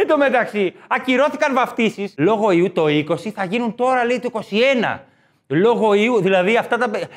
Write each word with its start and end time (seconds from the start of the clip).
Εν 0.00 0.06
τω 0.06 0.16
μεταξύ, 0.16 0.74
ακυρώθηκαν 0.88 1.54
βαφτίσεις. 1.54 2.14
Λόγω 2.16 2.50
ιού 2.50 2.72
το 2.72 2.84
20 2.86 3.30
θα 3.34 3.44
γίνουν 3.44 3.74
τώρα, 3.74 4.04
λέει, 4.04 4.18
το 4.20 4.30
21. 4.32 4.98
Λόγω 5.46 5.94
ιού, 5.94 6.20
δηλαδή 6.20 6.56
αυτά 6.56 6.78
τα. 6.78 6.90
παι- 6.90 7.08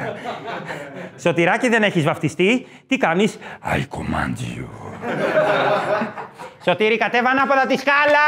Σωτηράκι 1.22 1.68
δεν 1.68 1.82
έχεις 1.82 2.04
βαφτιστεί. 2.04 2.66
Τι 2.86 2.96
κάνεις; 2.96 3.38
I 3.74 3.78
command 3.78 4.58
you. 4.58 4.66
Σωτήρη, 6.64 6.98
κατέβα 6.98 7.30
ανάποδα 7.30 7.66
τη 7.66 7.76
σκάλα. 7.78 8.26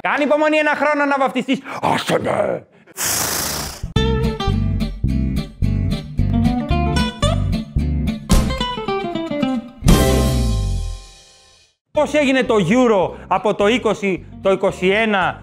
Κάνει 0.00 0.24
υπομονή 0.24 0.56
ένα 0.56 0.74
χρόνο 0.74 1.04
να 1.04 1.16
βαφτιστείς. 1.18 1.58
Άσε 1.82 2.18
με. 2.20 2.66
Πώς 11.96 12.14
έγινε 12.14 12.42
το 12.42 12.54
Euro 12.54 13.16
από 13.28 13.54
το 13.54 13.64
20 14.02 14.18
το 14.42 14.58
21 14.60 14.70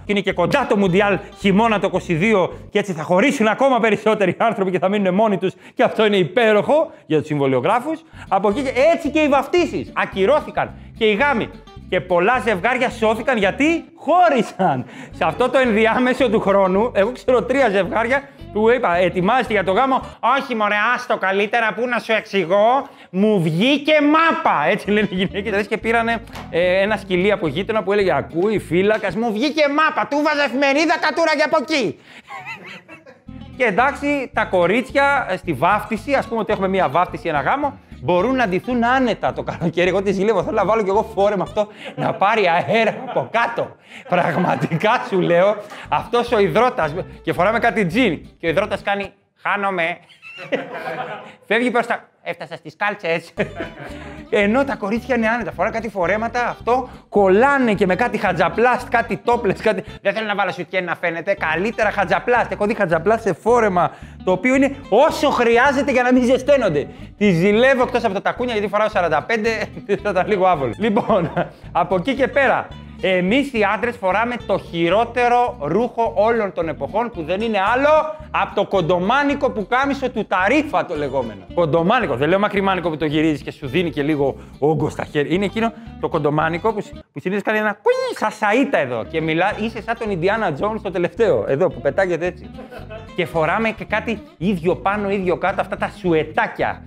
και 0.05 0.12
είναι 0.12 0.20
και 0.20 0.34
κοντά 0.34 0.66
το 0.70 0.77
Μουντιάλ 0.77 1.20
χειμώνα 1.39 1.79
το 1.79 1.89
22 2.07 2.49
και 2.70 2.79
έτσι 2.79 2.93
θα 2.93 3.03
χωρίσουν 3.03 3.48
ακόμα 3.48 3.79
περισσότεροι 3.79 4.35
άνθρωποι 4.38 4.71
και 4.71 4.79
θα 4.79 4.89
μείνουν 4.89 5.13
μόνοι 5.13 5.38
τους 5.38 5.53
και 5.73 5.84
αυτό 5.84 6.05
είναι 6.05 6.17
υπέροχο 6.17 6.91
για 7.05 7.17
τους 7.17 7.27
συμβολιογράφους. 7.27 8.03
Από 8.27 8.49
εκεί 8.49 8.62
και 8.62 8.71
έτσι 8.93 9.09
και 9.09 9.20
οι 9.20 9.27
βαφτίσεις 9.27 9.91
ακυρώθηκαν 9.93 10.73
και 10.98 11.05
οι 11.05 11.13
γάμοι. 11.13 11.49
Και 11.89 12.02
πολλά 12.02 12.41
ζευγάρια 12.45 12.90
σώθηκαν 12.90 13.38
γιατί 13.38 13.85
χώρισαν. 13.95 14.85
Σε 15.12 15.23
αυτό 15.26 15.49
το 15.49 15.57
ενδιάμεσο 15.57 16.29
του 16.29 16.40
χρόνου, 16.40 16.91
εγώ 16.93 17.12
ξέρω 17.12 17.43
τρία 17.43 17.70
ζευγάρια 17.70 18.23
που 18.53 18.70
είπα, 18.70 18.95
ετοιμάζεται 18.95 19.53
για 19.53 19.63
το 19.63 19.71
γάμο. 19.71 20.02
Όχι, 20.39 20.55
μωρέ, 20.55 20.75
άστο 20.95 21.17
καλύτερα 21.17 21.73
που 21.73 21.88
να 21.88 21.99
σου 21.99 22.12
εξηγώ. 22.12 22.88
Μου 23.09 23.41
βγήκε 23.41 23.93
μάπα. 24.02 24.66
Έτσι 24.66 24.91
λένε 24.91 25.07
οι 25.12 25.16
γυναίκες. 25.16 25.41
Δηλαδή 25.43 25.67
και 25.67 25.77
πήρανε 25.77 26.23
ε, 26.49 26.81
ένα 26.81 26.98
σκυλί 26.98 27.31
από 27.31 27.48
γείτονα 27.48 27.84
που 27.84 27.91
έλεγε 27.91 28.13
Ακούει, 28.13 28.59
φύλακας, 28.59 29.16
μου 29.16 29.31
βγήκε 29.31 29.67
μάπα. 29.67 30.07
Του 30.07 30.21
βάζα 30.23 30.43
εφημερίδα 30.43 30.98
κατούρα 30.99 31.35
και 31.35 31.43
από 31.43 31.57
εκεί. 31.62 31.99
Και 33.57 33.63
εντάξει, 33.63 34.31
τα 34.34 34.46
κορίτσια 34.46 35.26
ε, 35.29 35.37
στη 35.37 35.54
βάφτιση, 35.54 36.13
ας 36.13 36.27
πούμε 36.27 36.40
ότι 36.40 36.51
έχουμε 36.51 36.68
μία 36.68 36.90
βάφτιση, 36.90 37.27
ένα 37.27 37.41
γάμο, 37.41 37.79
μπορούν 38.04 38.35
να 38.35 38.48
ντυθούν 38.48 38.84
άνετα 38.84 39.34
το 39.34 39.43
καλοκαίρι. 39.43 39.90
Εγώ 39.90 40.01
τη 40.01 40.12
ζηλεύω. 40.12 40.43
Θέλω 40.43 40.55
να 40.55 40.65
βάλω 40.65 40.84
κι 40.84 40.90
εγώ 40.90 41.04
φόρεμα 41.15 41.43
αυτό 41.43 41.68
να 41.96 42.13
πάρει 42.13 42.48
αέρα 42.48 42.96
από 43.07 43.29
κάτω. 43.32 43.76
Πραγματικά 44.09 45.05
σου 45.07 45.20
λέω, 45.20 45.55
αυτός 45.90 46.31
ο 46.31 46.40
υδρότας. 46.40 46.93
Και 47.21 47.34
φοράμε 47.34 47.59
κάτι 47.59 47.85
τζιν. 47.85 48.27
Και 48.40 48.46
ο 48.48 48.49
υδρότας 48.49 48.81
κάνει. 48.81 49.13
Χάνομαι. 49.41 49.98
Φεύγει 51.48 51.71
προς 51.71 51.85
τα. 51.87 52.07
Έφτασα 52.26 52.55
στις 52.55 52.76
κάλτσες. 52.76 53.34
Ενώ 54.29 54.63
τα 54.63 54.76
κορίτσια 54.76 55.16
είναι 55.16 55.27
άνετα. 55.27 55.52
Φοράνε 55.52 55.76
κάτι 55.76 55.90
φορέματα, 55.90 56.48
αυτό 56.48 56.90
κολλάνε 57.10 57.74
και 57.74 57.85
με 57.85 57.96
κάτι 57.96 58.18
χατζαπλάστ, 58.18 58.90
κάτι 58.90 59.18
τόπλες. 59.18 59.62
Κάτι... 59.62 59.84
Δεν 60.02 60.13
θέλω 60.13 60.27
να 60.27 60.35
βάλω 60.35 60.52
σουτιέν 60.52 60.84
να 60.84 60.96
φαίνεται. 60.96 61.34
Καλύτερα 61.34 61.91
χατζαπλάστ. 61.91 62.52
Έχω 62.52 62.65
δει 62.65 62.74
χατζαπλάστ 62.74 63.24
σε 63.24 63.34
φόρεμα 63.34 63.91
το 64.24 64.31
οποίο 64.31 64.56
είναι 64.56 64.75
όσο 64.90 65.30
χρειάζεται 65.30 65.91
για 65.91 66.03
να 66.03 66.13
μην 66.13 66.24
ζεσταίνονται. 66.24 66.88
Τη 67.18 67.31
ζηλεύω 67.31 67.84
εκτός 67.84 68.03
από 68.03 68.13
τα 68.13 68.22
τακούνια 68.22 68.53
γιατί 68.53 68.68
φοράω 68.68 68.88
45, 68.94 69.19
θα 70.03 70.09
ήταν 70.09 70.28
λίγο 70.28 70.47
άβολο. 70.47 70.74
Λοιπόν, 70.78 71.34
από 71.72 71.96
εκεί 71.96 72.13
και 72.16 72.28
πέρα, 72.28 72.68
Εμείς 73.06 73.53
οι 73.53 73.63
άντρες 73.73 73.97
φοράμε 73.97 74.35
το 74.46 74.57
χειρότερο 74.59 75.57
ρούχο 75.62 76.13
όλων 76.16 76.53
των 76.53 76.68
εποχών 76.68 77.12
που 77.12 77.23
δεν 77.23 77.41
είναι 77.41 77.57
άλλο 77.73 77.90
από 78.31 78.56
το 78.56 78.66
κοντομάνικο 78.66 79.50
που 79.51 79.68
κάμισο 79.68 80.09
του 80.12 80.25
ταρίφα 80.25 80.85
το 80.85 80.96
λεγόμενο. 80.96 81.41
Κοντομάνικο, 81.53 82.16
δεν 82.16 82.29
λέω 82.29 82.40
μακριμάνικο 82.40 82.90
που 82.90 82.97
το 82.97 83.06
γυρίζεις 83.06 83.41
και 83.41 83.51
σου 83.51 83.68
δίνει 83.68 83.90
και 83.90 84.03
λίγο 84.03 84.35
όγκο 84.59 84.90
στα 84.90 85.03
χέρια. 85.03 85.35
Είναι 85.35 85.46
εκείνο 85.46 85.74
το 86.00 86.09
κοντομάνικο 86.09 86.74
που, 86.74 86.81
σ- 86.81 86.94
που 87.13 87.19
συνήθως 87.19 87.44
κάνει 87.44 87.57
ένα 87.57 87.78
κουνι 87.81 88.13
σα 88.18 88.29
σαΐτα 88.29 88.78
εδώ 88.78 89.03
και 89.03 89.22
μιλά, 89.22 89.53
είσαι 89.62 89.81
σαν 89.81 89.96
τον 90.00 90.09
Ιντιάνα 90.09 90.53
Τζόουν 90.53 90.81
το 90.81 90.91
τελευταίο, 90.91 91.46
εδώ 91.47 91.68
που 91.69 91.81
πετάγεται 91.81 92.25
έτσι. 92.25 92.50
και 93.16 93.25
φοράμε 93.25 93.69
και 93.72 93.85
κάτι 93.85 94.22
ίδιο 94.38 94.75
πάνω, 94.75 95.09
ίδιο 95.09 95.38
κάτω, 95.38 95.62
αυτά 95.62 95.78
τα 95.78 95.91
σουετάκια 96.00 96.81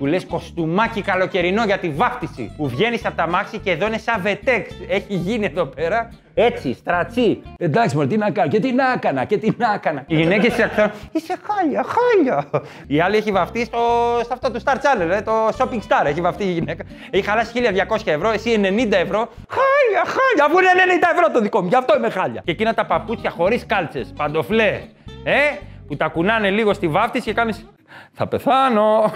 που 0.00 0.06
λες 0.06 0.26
κοστούμάκι 0.26 1.02
καλοκαιρινό 1.02 1.64
για 1.64 1.78
τη 1.78 1.88
βάφτιση. 1.88 2.54
Που 2.56 2.68
βγαίνεις 2.68 3.06
από 3.06 3.16
τα 3.16 3.28
μάξι 3.28 3.58
και 3.58 3.70
εδώ 3.70 3.86
είναι 3.86 3.98
σαν 3.98 4.20
βετέξ. 4.22 4.74
Έχει 4.88 5.14
γίνει 5.14 5.44
εδώ 5.44 5.64
πέρα 5.64 6.10
έτσι, 6.34 6.74
στρατσί. 6.74 7.42
Εντάξει, 7.58 7.96
μωρέ, 7.96 8.08
τι 8.08 8.16
να 8.16 8.30
κάνω, 8.30 8.48
και 8.48 8.60
τι 8.60 8.72
να 8.72 8.92
έκανα, 8.92 9.24
και 9.24 9.38
τι 9.38 9.50
να 9.56 9.72
έκανα. 9.74 10.04
Οι 10.06 10.16
γυναίκες 10.16 10.54
τη 10.54 10.62
αξιών, 10.62 10.90
είσαι 11.12 11.38
χάλια, 11.46 11.84
χάλια. 11.84 12.50
Η 12.86 13.00
άλλη 13.00 13.16
έχει 13.16 13.32
βαφτεί 13.32 13.64
στο, 13.64 13.78
στο 14.24 14.34
αυτό 14.34 14.50
το 14.50 14.60
Star 14.64 14.74
Channel, 14.74 15.10
ε, 15.10 15.22
το 15.22 15.48
Shopping 15.48 15.80
Star. 15.88 16.04
Έχει 16.04 16.20
βαφτεί 16.20 16.44
η 16.44 16.52
γυναίκα. 16.52 16.84
Έχει 17.10 17.24
χαλάσει 17.24 17.52
1200 17.88 17.96
ευρώ, 18.04 18.30
εσύ 18.30 18.60
90 18.62 18.92
ευρώ. 18.92 19.28
Χάλια, 19.48 20.02
χάλια, 20.04 20.44
αφού 20.46 20.58
είναι 20.58 20.70
90 21.02 21.08
ευρώ 21.14 21.30
το 21.32 21.40
δικό 21.40 21.62
μου, 21.62 21.68
γι' 21.68 21.76
αυτό 21.76 21.96
είμαι 21.96 22.10
χάλια. 22.10 22.42
Και 22.44 22.50
εκείνα 22.50 22.74
τα 22.74 22.86
παπούτσια 22.86 23.30
χωρίς 23.30 23.66
κάλτσες, 23.66 24.12
παντοφλέ. 24.16 24.80
Ε, 25.24 25.38
που 25.86 25.96
τα 25.96 26.08
κουνάνε 26.08 26.50
λίγο 26.50 26.72
στη 26.72 26.88
βάφτιση 26.88 27.24
και 27.24 27.32
κάνεις. 27.32 27.66
Θα 28.12 28.26
πεθάνω. 28.26 29.12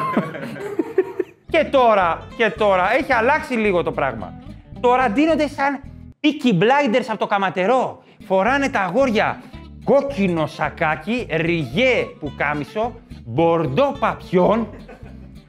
Και 1.54 1.64
τώρα, 1.64 2.26
και 2.36 2.50
τώρα, 2.50 2.94
έχει 2.94 3.12
αλλάξει 3.12 3.54
λίγο 3.54 3.82
το 3.82 3.92
πράγμα. 3.92 4.32
Τώρα 4.80 5.10
ντύνονται 5.10 5.48
σαν 5.48 5.80
Peaky 6.20 6.52
Blinders 6.52 7.04
από 7.08 7.18
το 7.18 7.26
καματερό. 7.26 8.02
Φοράνε 8.26 8.68
τα 8.68 8.80
αγόρια 8.80 9.42
κόκκινο 9.84 10.46
σακάκι, 10.46 11.26
ριγέ 11.30 12.06
πουκάμισο, 12.20 12.94
μπορντό 13.24 13.96
παπιόν, 13.98 14.68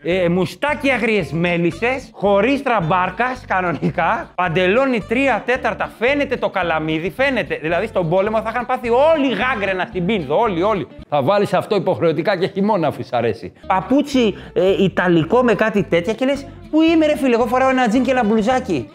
ε, 0.08 0.30
μουστάκι 0.30 0.90
αγριές 0.90 1.32
μέλισσες, 1.32 2.10
χωρίς 2.12 2.64
τραμπάρκας 2.64 3.46
κανονικά, 3.48 4.30
παντελόνι 4.36 5.00
τρία 5.00 5.44
τέταρτα, 5.46 5.92
φαίνεται 6.00 6.36
το 6.36 6.50
καλαμίδι, 6.50 7.10
φαίνεται. 7.10 7.60
Δηλαδή 7.62 7.88
στον 7.88 8.10
πόλεμο 8.10 8.42
θα 8.42 8.50
είχαν 8.54 8.66
πάθει 8.66 8.90
όλοι 8.90 9.34
γάγκρενα 9.34 9.86
στην 9.86 10.06
πίνδο, 10.06 10.40
όλοι, 10.40 10.62
όλοι. 10.62 10.88
Θα 11.10 11.22
βάλεις 11.24 11.54
αυτό 11.54 11.76
υποχρεωτικά 11.76 12.38
και 12.38 12.48
χειμώνα 12.48 12.88
αφού 12.88 13.04
σ' 13.04 13.14
αρέσει. 13.14 13.54
Παπούτσι 13.68 14.34
ε, 14.54 14.84
ιταλικό 14.84 15.44
με 15.44 15.54
κάτι 15.54 15.84
τέτοια 15.84 16.14
και 16.14 16.26
λες, 16.26 16.48
πού 16.70 16.82
είμαι 16.82 17.06
ρε 17.06 17.18
φίλε, 17.18 17.36
εγώ 17.36 17.46
φοράω 17.46 17.70
ένα 17.70 17.88
τζιν 17.88 18.04
και 18.04 18.12
ένα 18.12 18.26
μπλουζάκι. 18.26 18.90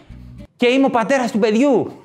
Και 0.55 0.67
είμαι 0.67 0.85
ο 0.85 0.89
πατέρας 0.89 1.31
του 1.31 1.39
παιδιού. 1.39 2.03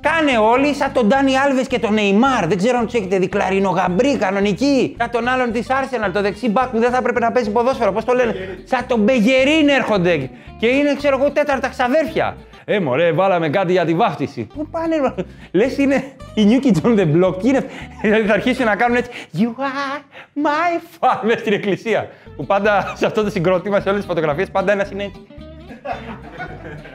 Κάνε 0.00 0.38
όλοι 0.38 0.74
σαν 0.74 0.92
τον 0.92 1.06
Ντάνι 1.06 1.38
Άλβες 1.38 1.66
και 1.66 1.78
τον 1.78 1.94
Νεϊμάρ. 1.94 2.46
Δεν 2.46 2.56
ξέρω 2.56 2.78
αν 2.78 2.84
τους 2.84 2.94
έχετε 2.94 3.18
δει. 3.18 3.28
Κλαρινογαμπρί, 3.28 4.16
κανονική. 4.16 4.96
Σαν 4.98 5.10
τον 5.10 5.28
άλλον 5.28 5.52
της 5.52 5.66
Arsenal, 5.68 6.10
το 6.12 6.20
δεξί 6.20 6.48
μπακ 6.48 6.68
που 6.68 6.78
δεν 6.78 6.90
θα 6.90 6.96
έπρεπε 6.96 7.20
να 7.20 7.32
παίζει 7.32 7.50
ποδόσφαιρο. 7.50 7.92
Πώς 7.92 8.04
το 8.04 8.12
λένε; 8.12 8.34
Σαν 8.64 8.86
τον 8.86 9.00
Μπεγερίν 9.00 9.68
έρχονται. 9.68 10.30
Και 10.58 10.66
είναι, 10.66 10.94
ξέρω 10.94 11.18
εγώ, 11.20 11.30
τέταρτα 11.30 11.68
ξαδέρφια. 11.68 12.36
Ε, 12.64 12.80
μωρέ, 12.80 13.12
βάλαμε 13.12 13.48
κάτι 13.48 13.72
για 13.72 13.84
τη 13.84 13.94
βάφτιση. 13.94 14.46
Πού 14.54 14.68
πάνε, 14.68 15.14
λες 15.50 15.78
είναι 15.78 16.04
η 16.34 16.46
New 16.50 16.66
Kids 16.66 16.88
on 16.88 16.98
the 16.98 17.06
Block. 17.16 17.38
Και 17.38 17.48
Είναι, 17.48 17.64
δηλαδή 18.02 18.26
θα 18.26 18.32
αρχίσουν 18.32 18.64
να 18.64 18.76
κάνουν 18.76 18.96
έτσι. 18.96 19.10
You 19.34 19.46
are 19.46 20.00
my 20.46 20.80
father 21.00 21.36
στην 21.38 21.52
εκκλησία. 21.52 22.08
Που 22.36 22.46
πάντα 22.46 22.92
σε 22.96 23.06
αυτό 23.06 23.24
το 23.24 23.30
συγκρότημα, 23.30 23.80
σε 23.80 23.88
όλες 23.88 24.00
τις 24.00 24.08
φωτογραφίες, 24.08 24.50
πάντα 24.50 24.72
ένας 24.72 24.90
είναι 24.90 25.02
έτσι. 25.02 25.20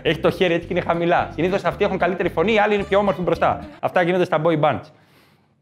Έχει 0.06 0.20
το 0.20 0.32
χέρι 0.32 0.54
έτσι 0.54 0.68
και 0.68 0.74
είναι 0.74 0.84
χαμηλά. 0.84 1.30
Συνήθως 1.34 1.64
αυτοί 1.64 1.84
έχουν 1.84 1.98
καλύτερη 1.98 2.30
φωνή, 2.30 2.54
οι 2.54 2.60
άλλοι 2.60 2.74
είναι 2.74 2.84
πιο 2.84 3.00
όμορφοι 3.00 3.22
μπροστά. 3.22 3.66
Αυτά 3.80 4.02
γίνονται 4.02 4.26
στα 4.26 4.42
boy 4.44 4.60
bands. 4.60 4.86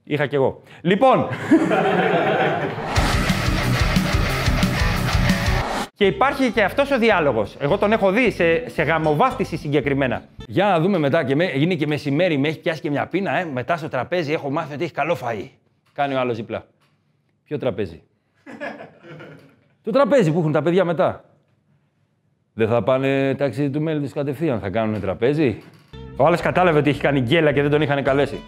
Είχα 0.04 0.26
κι 0.26 0.36
εγώ. 0.36 0.62
Λοιπόν. 0.82 1.28
και 6.02 6.06
υπάρχει 6.06 6.52
και 6.52 6.64
αυτός 6.64 6.92
ο 6.92 6.98
διάλογος. 6.98 7.56
Εγώ 7.60 7.78
τον 7.78 7.92
έχω 7.92 8.12
δει 8.12 8.32
σε, 8.32 8.70
σε 8.70 8.84
γαμοβάφτιση 8.84 9.58
συγκεκριμένα. 9.58 10.24
Για 10.48 10.66
να 10.66 10.80
δούμε 10.80 10.98
μετά. 10.98 11.24
Και 11.24 11.36
με, 11.36 11.52
είναι 11.56 11.76
και 11.76 11.88
μεσημέρι, 11.88 12.38
με 12.38 12.48
έχει 12.48 12.60
πιάσει 12.60 12.82
και 12.82 12.90
μια 12.90 13.08
πείνα. 13.08 13.38
Ε. 13.38 13.46
Μετά 13.46 13.78
στο 13.78 13.88
τραπέζι 13.88 14.34
έχω 14.34 14.50
μάθει 14.50 14.74
ότι 14.74 14.84
έχει 14.84 14.94
καλό 14.94 15.18
φαΐ. 15.24 15.48
Κάνει 15.94 16.14
ο 16.14 16.20
άλλος 16.20 16.36
δίπλα. 16.36 16.66
Ποιο 17.44 17.58
τραπέζι; 17.58 18.04
το 19.84 19.92
τραπέζι 19.92 20.32
που 20.32 20.40
έχουν 20.40 20.52
τα 20.52 20.62
παιδιά 20.62 20.86
μετά. 20.86 21.24
Δεν 22.54 22.68
θα 22.68 22.84
πάνε 22.84 23.36
ταξίδι 23.36 23.70
του 23.70 23.82
μέλη 23.82 24.08
του 24.08 24.10
κατευθείαν, 24.14 24.60
θα 24.60 24.70
κάνουν 24.70 25.02
τραπέζι. 25.02 25.62
Ο 26.16 26.26
άλλος 26.26 26.42
κατάλαβε 26.42 26.80
ότι 26.80 26.90
έχει 26.90 27.02
κάνει 27.02 27.20
γκέλα 27.20 27.52
και 27.52 27.62
δεν 27.62 27.72
τον 27.72 27.82
είχαν 27.82 28.04
καλέσει. 28.04 28.40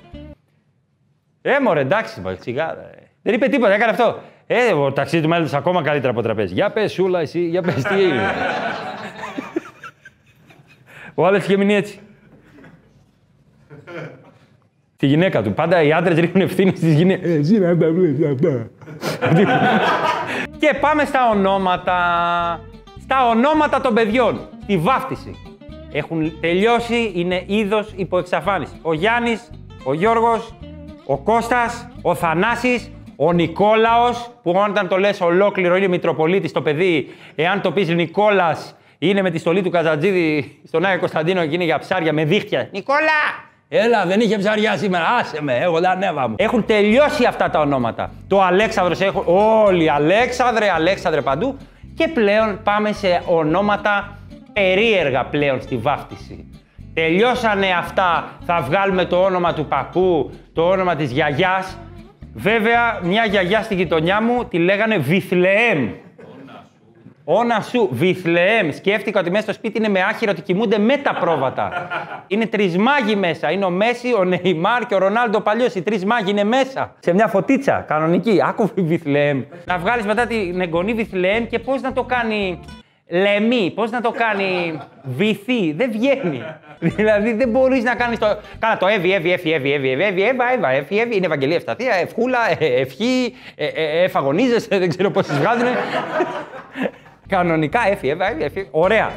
Ε, 1.42 1.60
μωρέ, 1.60 1.80
εντάξει, 1.80 2.22
μα, 2.22 2.36
σιγά. 2.40 2.74
ρε. 2.74 2.90
Δεν 3.22 3.34
είπε 3.34 3.48
τίποτα, 3.48 3.74
έκανε 3.74 3.92
αυτό. 3.92 4.20
Ε, 4.48 4.74
ο 4.74 4.94
ταξίδι 4.94 5.24
του 5.24 5.30
μέλη 5.30 5.50
ακόμα 5.54 5.82
καλύτερα 5.82 6.12
από 6.12 6.22
τραπέζι. 6.22 6.54
Για 6.54 6.72
πες, 6.72 6.92
Σούλα, 6.92 7.20
εσύ, 7.20 7.40
για 7.40 7.62
πες, 7.62 7.84
τι 7.84 7.94
έγινε. 7.94 8.22
ο 11.14 11.26
άλλος 11.26 11.44
είχε 11.44 11.58
μείνει 11.58 11.76
έτσι. 11.76 12.00
Τη 14.98 15.08
γυναίκα 15.08 15.42
του. 15.42 15.54
Πάντα 15.54 15.82
οι 15.82 15.94
άντρες 15.94 16.20
ρίχνουν 16.20 16.44
ευθύνη 16.44 16.76
στις 16.76 16.94
γυναίκε. 16.94 17.28
Εσύ 17.28 17.60
να 17.60 17.78
τα 17.78 17.92
βλέπεις 17.92 18.26
αυτά. 18.26 18.70
Και 20.60 20.78
πάμε 20.80 21.06
στα 21.06 21.30
ονόματα. 21.30 21.96
Στα 23.14 23.28
ονόματα 23.28 23.82
των 23.82 23.94
παιδιών. 23.94 24.40
Τη 24.66 24.78
βάφτιση. 24.78 25.36
Έχουν 25.92 26.40
τελειώσει, 26.40 27.12
είναι 27.16 27.44
είδος 27.46 27.94
υποεξαφάνισης. 27.96 28.76
Ο 28.82 28.94
Γιάννης, 28.94 29.50
ο 29.84 29.94
Γιώργος, 29.94 30.54
ο 31.06 31.18
Κώστας, 31.18 31.90
ο 32.02 32.16
Θανάσης, 32.16 32.92
ο 33.16 33.32
Νικόλαος, 33.32 34.32
που 34.44 34.52
όταν 34.70 34.88
το 34.88 34.98
λες 34.98 35.22
ολόκληρο 35.22 35.76
είναι 35.76 35.88
Μητροπολίτης 35.88 36.52
το 36.52 36.62
παιδί, 36.62 37.08
εάν 37.36 37.62
το 37.62 37.72
πεις 37.72 37.90
Νικόλας 37.90 38.76
Είναι 38.98 39.22
με 39.22 39.30
τη 39.30 39.38
στολή 39.38 39.62
του 39.62 39.70
Καζατζίδη 39.70 40.60
στον 40.68 40.86
Άγιο 40.86 41.00
Κωνσταντίνο 41.00 41.42
εκείνη 41.42 41.64
για 41.64 41.80
ψάρια 41.80 42.14
με 42.14 42.26
δίχτυα. 42.26 42.70
Νικόλα! 42.72 43.52
Έλα, 43.68 44.06
δεν 44.06 44.20
είχε 44.20 44.38
ψαριά 44.38 44.78
σήμερα. 44.78 45.06
Άσε 45.20 45.42
με, 45.42 45.58
εγώ 45.58 45.82
τα 45.82 45.90
ανέβα 45.90 46.28
μου. 46.28 46.36
Έχουν 46.38 46.66
τελειώσει 46.66 47.26
αυτά 47.26 47.50
τα 47.50 47.60
ονόματα. 47.60 48.12
Το 48.28 48.42
Αλέξανδρος 48.42 49.02
έχουν. 49.02 49.24
Όλοι 49.66 49.90
Αλέξανδρε, 49.90 50.72
Αλέξανδρε 50.72 51.22
παντού. 51.22 51.58
Και 51.96 52.08
πλέον 52.08 52.60
πάμε 52.64 52.92
σε 52.92 53.22
ονόματα 53.26 54.18
περίεργα 54.54 55.26
πλέον 55.26 55.62
στη 55.62 55.78
βάφτιση. 55.78 56.48
Τελειώσανε 56.94 57.68
αυτά, 57.78 58.38
θα 58.46 58.62
βγάλουμε 58.62 59.06
το 59.06 59.24
όνομα 59.24 59.54
του 59.54 59.66
παππού, 59.66 60.32
το 60.54 60.70
όνομα 60.70 60.96
της 60.96 61.12
γιαγιάς. 61.12 61.78
Βέβαια, 62.34 63.00
μια 63.04 63.26
γιαγιά 63.26 63.64
στη 63.64 63.76
γειτονιά 63.76 64.22
μου 64.22 64.46
τη 64.46 64.58
λέγανε 64.58 64.98
Βιθλεέμ. 64.98 65.90
Όνα 67.26 67.62
σου, 67.62 67.90
Βιθλεέμ. 67.92 68.70
Σκέφτηκα 68.72 69.20
ότι 69.20 69.30
μέσα 69.30 69.44
στο 69.44 69.54
σπίτι 69.54 69.78
είναι 69.78 69.90
με 69.90 70.02
άχυρο 70.02 70.32
ότι 70.32 70.42
κοιμούνται 70.42 70.78
με 70.78 70.98
τα 70.98 71.14
πρόβατα. 71.14 71.88
είναι 72.28 72.46
τρεις 72.46 72.78
μάγοι 72.78 73.16
μέσα. 73.16 73.52
Είναι 73.52 73.66
ο 73.66 73.70
Μέση, 73.70 74.14
ο 74.18 74.24
Νεϊμάρ 74.24 74.86
και 74.86 74.96
ο 74.96 74.98
Ρονάλντο 74.98 75.40
παλιός. 75.42 75.76
Οι 75.76 75.82
τρεις 75.82 76.06
μάγοι 76.06 76.30
είναι 76.30 76.44
μέσα. 76.44 76.96
Σε 77.00 77.14
μια 77.14 77.28
φωτίτσα 77.28 77.86
κανονική. 77.88 78.40
Άκου 78.48 78.70
Βιθλεέμ. 78.76 79.44
να 79.66 79.78
βγάλεις 79.78 80.06
μετά 80.06 80.26
την 80.26 80.62
εγγονή 80.62 80.94
Βιθλεέμ 80.94 81.46
και 81.46 81.60
πώς 81.60 81.82
να 81.82 81.94
το 81.94 82.04
κάνει. 82.04 82.60
Λεμή, 83.08 83.72
πώς 83.76 83.92
να 83.92 84.02
το 84.02 84.12
κάνει 84.12 84.80
βυθί, 85.04 85.74
δεν 85.74 85.92
βγαίνει. 85.92 86.44
δηλαδή 86.80 87.34
δεν 87.34 87.50
μπορείς 87.50 87.84
να 87.84 87.96
κάνεις 87.96 88.20
το. 88.20 88.38
Κάνα 88.60 88.78
το 88.78 88.88
εύη, 88.88 89.14
εύη, 89.14 89.32
εύη, 89.32 89.52
εύη, 89.54 89.72
εύη, 89.74 89.92
εύη, 89.92 90.22
εύα, 90.24 90.52
εύα, 90.52 90.70
εύη, 90.70 91.00
εύη, 91.00 91.16
είναι 91.16 91.26
Ευαγγελία 91.26 91.56
Ευσταθία, 91.56 91.94
ευχούλα, 91.94 92.40
ευχή, 92.60 93.34
εφαγωνίζεσαι, 94.04 94.78
δεν 94.78 94.90
ξέρω 94.90 95.12
πώς 95.12 95.28
τις 95.28 95.38
βγάζουν. 95.38 95.68
Κανονικά 97.28 97.88
έφυγε, 97.88 98.16
έφυγε, 98.20 98.46
έφυγε. 98.46 98.68
Ωραία. 98.72 99.12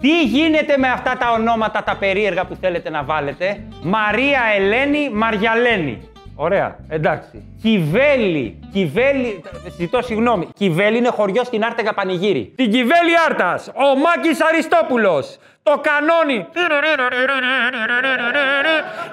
Τι 0.00 0.22
γίνεται 0.22 0.78
με 0.78 0.88
αυτά 0.88 1.16
τα 1.18 1.30
ονόματα 1.30 1.82
τα 1.82 1.96
περίεργα 1.96 2.44
που 2.44 2.56
θέλετε 2.60 2.90
να 2.90 3.02
βάλετε; 3.02 3.60
Μαρία 3.82 4.40
Ελένη 4.56 5.10
Μαριαλένη. 5.12 6.10
Ωραία, 6.40 6.76
εντάξει. 6.88 7.44
Κιβέλη, 7.62 8.58
Κιβέλη, 8.72 9.42
ζητώ 9.78 10.02
συγγνώμη. 10.02 10.48
Κιβέλη 10.54 10.96
είναι 10.96 11.08
χωριό 11.08 11.44
στην 11.44 11.64
Άρτεγα 11.64 11.92
Πανηγύρι. 11.92 12.52
Την 12.56 12.70
Κιβέλη 12.70 13.12
Άρτας, 13.28 13.68
ο 13.68 13.96
Μάκης 13.98 14.42
Αριστόπουλος. 14.42 15.38
Το 15.62 15.80
κανόνι. 15.82 16.46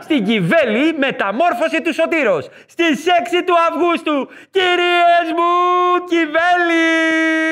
Στην 0.02 0.26
Κιβέλη 0.26 0.94
μεταμόρφωση 0.98 1.82
του 1.82 1.94
Σωτήρος. 1.94 2.50
Στις 2.68 3.06
6 3.08 3.44
του 3.46 3.54
Αυγούστου. 3.70 4.28
Κυρίες 4.52 5.28
μου, 5.36 5.50
Κιβέλη. 6.10 7.45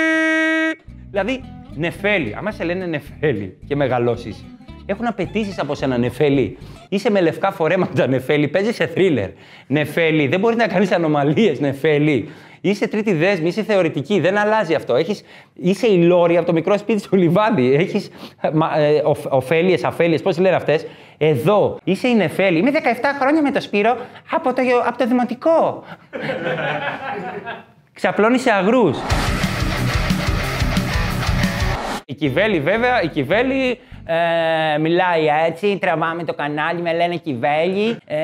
Δηλαδή, 1.14 1.44
νεφέλη. 1.76 2.36
Άμα 2.38 2.52
σε 2.52 2.64
λένε 2.64 2.86
νεφέλη 2.86 3.58
και 3.68 3.76
μεγαλώσεις, 3.76 4.46
έχουν 4.86 5.08
απαιτήσεις 5.08 5.60
από 5.60 5.76
σένα 5.76 5.98
νεφέλη. 5.98 6.58
Είσαι 6.90 7.12
με 7.12 7.22
λευκά 7.22 7.52
φορέματα 7.52 8.08
νεφέλη, 8.08 8.48
παίζεις 8.48 8.76
σε 8.76 8.88
θρίλερ. 8.88 9.30
Νεφέλη, 9.68 10.28
δεν 10.28 10.40
μπορείς 10.40 10.58
να 10.58 10.68
κάνεις 10.68 10.92
ανομαλίες 10.92 11.60
νεφέλη. 11.60 12.30
Είσαι 12.62 12.88
τρίτη 12.88 13.14
δέσμη, 13.14 13.48
είσαι 13.48 13.64
θεωρητική, 13.64 14.20
δεν 14.20 14.38
αλλάζει 14.38 14.74
αυτό. 14.74 14.96
Έχεις, 14.96 15.24
είσαι 15.54 15.88
η 15.88 16.04
Λόρια 16.04 16.38
από 16.38 16.48
το 16.48 16.54
μικρό 16.54 16.78
σπίτι 16.78 17.08
του 17.08 17.16
Λιβάντι. 17.16 17.74
Έχεις 17.74 18.10
ε, 18.42 18.52
ωφέλειες, 19.30 19.84
αφέλειες, 19.84 20.22
πώς 20.22 20.38
λένε 20.38 20.56
αυτές; 20.56 20.86
Εδώ 21.18 21.78
είσαι 21.84 22.08
η 22.08 22.16
Νεφέλη. 22.16 22.58
Είμαι 22.58 22.72
17 22.74 22.78
χρόνια 23.20 23.42
με 23.42 23.52
το 23.52 23.62
Σπύρο 23.62 23.98
από 24.32 24.54
το, 24.54 24.62
από 24.88 24.98
το 24.98 25.08
δημοτικό. 25.08 25.84
Ξαπλώνεις 27.94 28.42
σε 28.42 28.52
αγρούς. 28.52 28.98
Η 32.14 32.16
Κιβέλη 32.16 32.60
βέβαια, 32.60 33.02
η 33.02 33.08
Κιβέλη 33.08 33.80
ε, 34.06 34.78
μιλάει 34.78 35.26
έτσι, 35.48 35.78
τραβάμε 35.82 36.24
το 36.24 36.34
κανάλι, 36.34 36.82
με 36.82 36.94
λένε 36.94 37.16
Κιβέλη. 37.16 37.98
Ε, 38.06 38.18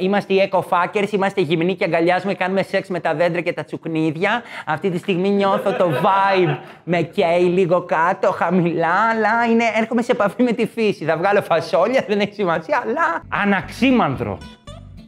είμαστε 0.00 0.34
οι 0.34 0.50
eco 0.50 0.62
είμαστε 1.10 1.40
γυμνοί 1.40 1.74
και 1.74 1.84
αγκαλιάζουμε, 1.84 2.34
κάνουμε 2.34 2.62
σεξ 2.62 2.88
με 2.88 3.00
τα 3.00 3.14
δέντρα 3.14 3.40
και 3.40 3.52
τα 3.52 3.64
τσουκνίδια. 3.64 4.42
Αυτή 4.66 4.90
τη 4.90 4.98
στιγμή 4.98 5.28
νιώθω 5.28 5.72
το 5.72 5.90
vibe 5.90 6.56
με 6.84 7.02
καίει 7.02 7.42
λίγο 7.42 7.80
κάτω, 7.82 8.30
χαμηλά, 8.30 8.94
αλλά 9.10 9.44
είναι, 9.50 9.64
έρχομαι 9.78 10.02
σε 10.02 10.12
επαφή 10.12 10.42
με 10.42 10.52
τη 10.52 10.66
φύση. 10.66 11.04
Θα 11.04 11.16
βγάλω 11.16 11.42
φασόλια, 11.42 12.04
δεν 12.08 12.20
έχει 12.20 12.34
σημασία, 12.34 12.82
αλλά 12.84 13.22
αναξίμανδρο. 13.28 14.38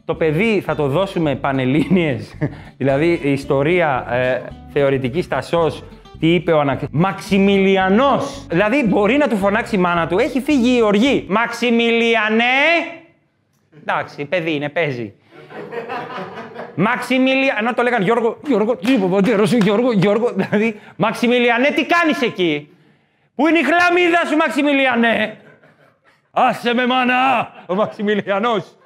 Το 0.05 0.15
παιδί 0.15 0.61
θα 0.65 0.75
το 0.75 0.87
δώσουμε 0.87 1.35
πανελλήνιες, 1.35 2.33
δηλαδή 2.77 3.19
η 3.23 3.31
ιστορία 3.31 4.05
ε, 4.09 4.41
θεωρητική 4.73 5.21
στασός 5.21 5.83
τι 6.19 6.33
είπε 6.33 6.51
ο 6.51 6.59
Αναξ... 6.59 6.83
Μαξιμιλιανός! 6.91 8.45
Δηλαδή 8.49 8.83
μπορεί 8.87 9.17
να 9.17 9.27
του 9.27 9.37
φωνάξει 9.37 9.75
η 9.75 9.79
μάνα 9.79 10.07
του. 10.07 10.17
Έχει 10.17 10.41
φύγει 10.41 10.77
η 10.77 10.81
οργή. 10.81 11.25
Μαξιμιλιανέ! 11.29 12.43
Εντάξει, 13.81 14.25
παιδί 14.25 14.53
είναι, 14.53 14.69
παίζει. 14.69 15.13
Μαξιμιλιανέ. 16.75 17.61
Να 17.61 17.73
το 17.73 17.81
λέγανε 17.81 18.03
Γιώργο, 18.03 18.37
Γιώργο, 18.47 18.75
τι 18.75 18.93
είπε 18.93 19.05
ο 19.05 19.19
Γιώργο, 19.61 19.91
Γιώργο. 19.91 20.31
Δηλαδή, 20.35 20.79
Μαξιμιλιανέ, 20.95 21.69
τι 21.69 21.85
κάνεις 21.85 22.21
εκεί; 22.21 22.69
Πού 23.35 23.47
είναι 23.47 23.59
η 23.59 23.63
χλαμίδα 23.63 24.25
σου, 24.29 24.37
Μαξιμιλιανέ; 24.37 25.37
Άσε 26.31 26.73
με 26.73 26.85
μάνα, 26.85 27.51
ο 27.67 27.75
Μαξιμιλιανός. 27.75 28.77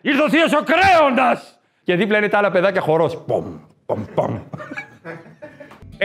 Ήρθε 0.00 0.22
ο 0.22 0.30
θείος 0.30 0.52
ο 0.52 0.62
κρέοντας. 0.62 1.58
Και 1.84 1.94
δίπλα 1.94 2.18
είναι 2.18 2.28
τα 2.28 2.38
άλλα 2.38 2.50
παιδάκια 2.50 2.80
χορός. 2.80 3.22
Πομ, 3.26 3.44
πομ, 3.86 4.04
πομ. 4.14 4.38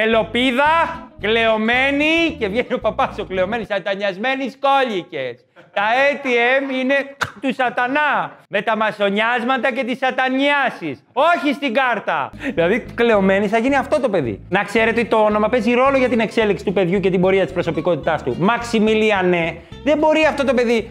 Ελοπίδα, 0.01 1.07
κλεωμένη 1.21 2.35
και 2.39 2.47
βγαίνει 2.47 2.73
ο 2.73 2.79
παπάς 2.79 3.19
ο 3.19 3.23
κλεωμένη, 3.23 3.65
σατανιασμένοι 3.65 4.51
κόλικες. 4.59 5.45
Τα 5.73 5.83
ATM 6.11 6.73
είναι 6.73 6.95
του 7.41 7.53
σατανά. 7.53 8.35
Με 8.49 8.61
τα 8.61 8.77
μασονιάσματα 8.77 9.71
και 9.71 9.83
τις 9.83 9.97
σατανιάσεις. 9.97 11.03
Όχι 11.13 11.53
στην 11.53 11.73
κάρτα. 11.73 12.31
Δηλαδή, 12.53 12.85
κλεωμένη 12.95 13.47
θα 13.47 13.57
γίνει 13.57 13.75
αυτό 13.75 13.99
το 13.99 14.09
παιδί. 14.09 14.45
Να 14.49 14.63
ξέρετε 14.63 14.99
ότι 14.99 15.09
το 15.09 15.17
όνομα 15.17 15.49
παίζει 15.49 15.73
ρόλο 15.73 15.97
για 15.97 16.09
την 16.09 16.19
εξέλιξη 16.19 16.65
του 16.65 16.73
παιδιού 16.73 16.99
και 16.99 17.09
την 17.09 17.21
πορεία 17.21 17.43
της 17.43 17.53
προσωπικότητάς 17.53 18.23
του. 18.23 18.35
Μαξιμιλιανέ. 18.39 19.57
Δεν 19.83 19.97
μπορεί 19.97 20.25
αυτό 20.25 20.43
το 20.43 20.53
παιδί 20.53 20.89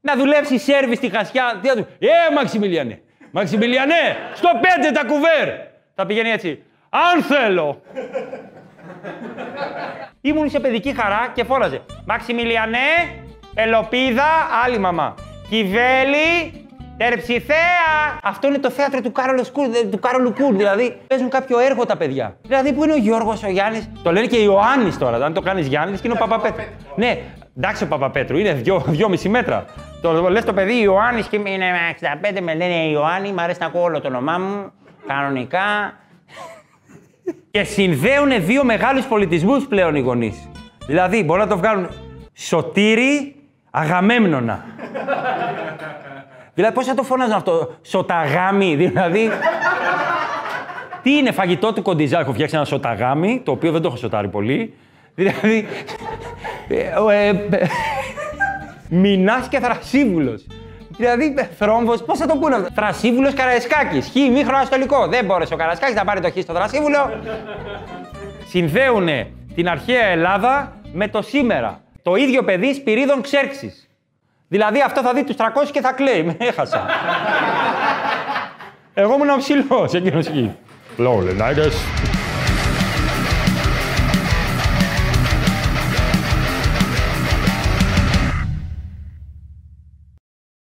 να 0.00 0.16
δουλέψει 0.16 0.58
σερβι 0.58 0.96
στη 0.96 1.08
χασιά. 1.08 1.58
Τι 1.62 1.68
θα 1.68 1.74
του. 1.74 1.86
Ε, 1.98 2.34
Μαξιμιλιανέ. 2.34 3.00
Μαξιμιλιανέ, 3.30 4.16
στο 4.34 4.48
πέντε 4.60 4.90
τα 4.90 5.04
κουβέρ. 5.04 5.48
Θα 5.94 6.06
πηγαίνει 6.06 6.30
έτσι. 6.30 6.62
Αν 6.90 7.22
θέλω. 7.22 7.80
Ήμουν 10.20 10.50
σε 10.50 10.60
παιδική 10.60 10.94
χαρά 10.94 11.30
και 11.34 11.44
φώναζε 11.44 11.80
Μαξιμιλιανέ, 12.06 12.78
Ελοπίδα, 13.54 14.24
άλλη 14.64 14.78
μαμά. 14.78 15.14
Κιβέλη, 15.48 16.66
Τερψιθέα! 16.96 18.18
Αυτό 18.22 18.48
είναι 18.48 18.58
το 18.58 18.70
θέατρο 18.70 19.00
του 19.00 19.12
Κάρολου 19.12 19.44
Κούρ, 19.52 19.66
του 19.90 19.98
Κάρολου 19.98 20.32
Κούρ. 20.32 20.54
Δηλαδή 20.54 21.00
παίζουν 21.06 21.28
κάποιο 21.28 21.58
έργο 21.58 21.86
τα 21.86 21.96
παιδιά. 21.96 22.36
Δηλαδή 22.42 22.72
που 22.72 22.84
είναι 22.84 22.92
ο 22.92 22.96
Γιώργος, 22.96 23.42
ο 23.42 23.48
Γιάννης; 23.48 23.90
Το 24.02 24.12
λένε 24.12 24.26
και 24.26 24.36
Ιωάννης 24.36 24.98
τώρα. 24.98 25.24
Αν 25.24 25.32
το 25.32 25.40
κάνεις 25.40 25.66
Γιάννης 25.66 26.00
και 26.00 26.08
είναι 26.08 26.16
ο 26.20 26.26
Παπαπέτρου. 26.26 26.62
Ναι, 26.94 27.18
εντάξει 27.56 27.84
ο 27.84 27.86
Παπαπέτρου, 27.86 28.38
είναι 28.38 28.52
δυο, 28.52 28.84
δυόμιση 28.86 29.28
μέτρα. 29.28 29.64
Το 30.02 30.28
λες 30.30 30.44
το 30.44 30.52
παιδί 30.52 30.82
Ιωάννης 30.82 31.26
και 31.26 31.36
είναι 31.36 31.66
65, 32.00 32.40
με 32.40 32.54
λένε 32.54 32.74
Ιωάννη, 32.74 33.32
μου 33.32 33.40
αρέσει 33.40 33.60
να 33.60 33.66
ακούω 33.66 33.82
όλο 33.82 34.00
το 34.00 34.08
όνομά 34.08 34.38
μου. 34.38 34.72
Κανονικά 35.06 35.92
και 37.50 37.62
συνδέουν 37.62 38.44
δύο 38.44 38.64
μεγάλους 38.64 39.04
πολιτισμούς 39.04 39.66
πλέον 39.66 39.94
οι 39.94 40.00
γονείς. 40.00 40.48
Δηλαδή, 40.86 41.24
μπορούν 41.24 41.42
να 41.42 41.48
το 41.48 41.56
βγάλουν 41.56 41.88
σωτήρι 42.34 43.34
αγαμέμνονα. 43.70 44.64
δηλαδή, 46.54 46.74
πώς 46.74 46.86
θα 46.86 46.94
το 46.94 47.02
φωνάζουν 47.02 47.34
αυτό, 47.34 47.76
σωταγάμι, 47.82 48.74
δηλαδή... 48.74 49.30
Τι 51.02 51.16
είναι 51.16 51.32
φαγητό 51.32 51.72
του 51.72 51.82
κοντιζά, 51.82 52.20
έχω 52.20 52.32
φτιάξει 52.32 52.56
ένα 52.56 52.64
σωταγάμι, 52.64 53.40
το 53.44 53.52
οποίο 53.52 53.72
δεν 53.72 53.80
το 53.80 53.88
έχω 53.88 53.96
σωτάρει 53.96 54.28
πολύ. 54.28 54.74
Δηλαδή, 55.14 55.66
ε, 56.68 57.26
ε, 57.26 57.32
Μινάς 58.88 59.48
και 59.48 59.58
θρασίβουλος. 59.58 60.46
Δηλαδή, 61.00 61.34
θρόμβος, 61.58 62.02
πώς 62.02 62.18
θα 62.18 62.26
το 62.26 62.36
πούνε 62.36 62.54
αυτό; 62.54 62.68
Θρασίβουλος 62.74 63.34
Καραϊσκάκης. 63.34 64.06
Χ, 64.06 64.14
μήχρονο 64.14 64.58
αστολικό. 64.58 65.06
Δεν 65.06 65.24
μπόρεσε 65.24 65.54
ο 65.54 65.56
Καραϊσκάκης 65.56 65.94
να 65.94 66.04
πάρει 66.04 66.20
το 66.20 66.30
χ 66.30 66.42
στο 66.42 66.52
Θρασίβουλο. 66.52 67.20
Συνδέουν 68.48 69.08
την 69.54 69.68
αρχαία 69.68 70.04
Ελλάδα 70.04 70.72
με 70.92 71.08
το 71.08 71.22
σήμερα. 71.22 71.80
Το 72.02 72.14
ίδιο 72.14 72.42
παιδί 72.42 72.74
Σπυρίδων 72.74 73.20
Ξέρξης. 73.20 73.88
Δηλαδή 74.48 74.82
αυτό 74.82 75.00
θα 75.00 75.12
δει 75.12 75.24
τους 75.24 75.36
300 75.36 75.42
και 75.72 75.80
θα 75.80 75.92
κλαίει. 75.92 76.22
Με 76.22 76.36
έχασα. 76.38 76.86
Εγώ 78.94 79.14
ήμουν 79.14 79.30
ο 79.30 79.36
ψηλός 79.36 79.94
εκείνος 79.94 80.26
εκεί. 80.26 80.56
Λόγω, 80.96 81.22